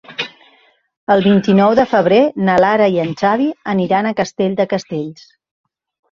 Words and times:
El 1.15 1.19
vint-i-nou 1.25 1.73
de 1.79 1.83
febrer 1.91 2.21
na 2.47 2.55
Lara 2.65 2.87
i 2.95 2.97
en 3.03 3.11
Xavi 3.19 3.45
aniran 3.75 4.09
a 4.09 4.15
Castell 4.21 4.55
de 4.61 4.67
Castells. 4.73 5.29